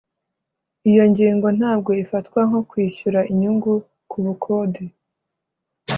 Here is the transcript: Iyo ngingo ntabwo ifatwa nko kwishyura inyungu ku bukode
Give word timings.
Iyo 0.89 1.03
ngingo 1.11 1.47
ntabwo 1.57 1.91
ifatwa 2.03 2.39
nko 2.47 2.59
kwishyura 2.69 3.19
inyungu 3.31 3.71
ku 4.09 4.17
bukode 4.25 4.81